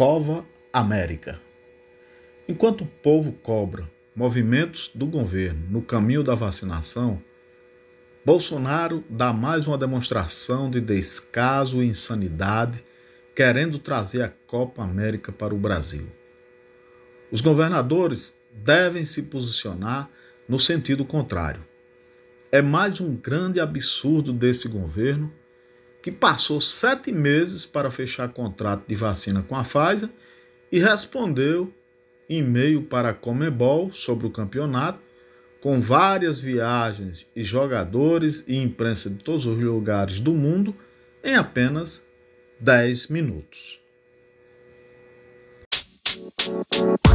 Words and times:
Cova 0.00 0.46
América. 0.72 1.38
Enquanto 2.48 2.84
o 2.84 2.86
povo 2.86 3.32
cobra 3.32 3.86
movimentos 4.16 4.90
do 4.94 5.06
governo 5.06 5.66
no 5.68 5.82
caminho 5.82 6.22
da 6.22 6.34
vacinação, 6.34 7.22
Bolsonaro 8.24 9.04
dá 9.10 9.30
mais 9.30 9.66
uma 9.66 9.76
demonstração 9.76 10.70
de 10.70 10.80
descaso 10.80 11.82
e 11.82 11.86
insanidade, 11.86 12.82
querendo 13.36 13.78
trazer 13.78 14.22
a 14.22 14.30
Copa 14.30 14.82
América 14.82 15.30
para 15.30 15.54
o 15.54 15.58
Brasil. 15.58 16.06
Os 17.30 17.42
governadores 17.42 18.40
devem 18.54 19.04
se 19.04 19.24
posicionar 19.24 20.08
no 20.48 20.58
sentido 20.58 21.04
contrário. 21.04 21.62
É 22.50 22.62
mais 22.62 23.02
um 23.02 23.14
grande 23.14 23.60
absurdo 23.60 24.32
desse 24.32 24.66
governo 24.66 25.30
que 26.02 26.10
passou 26.10 26.60
sete 26.60 27.12
meses 27.12 27.66
para 27.66 27.90
fechar 27.90 28.28
contrato 28.28 28.84
de 28.86 28.94
vacina 28.94 29.42
com 29.42 29.56
a 29.56 29.62
Pfizer 29.62 30.08
e 30.72 30.78
respondeu 30.78 31.72
e-mail 32.28 32.82
para 32.82 33.10
a 33.10 33.14
Comebol 33.14 33.92
sobre 33.92 34.26
o 34.26 34.30
campeonato, 34.30 35.00
com 35.60 35.80
várias 35.80 36.40
viagens 36.40 37.26
e 37.34 37.44
jogadores 37.44 38.44
e 38.46 38.56
imprensa 38.56 39.10
de 39.10 39.16
todos 39.16 39.46
os 39.46 39.58
lugares 39.58 40.20
do 40.20 40.32
mundo 40.32 40.74
em 41.22 41.34
apenas 41.34 42.06
10 42.60 43.08
minutos. 43.08 43.80
Man. 46.40 47.00
You. 47.00 47.10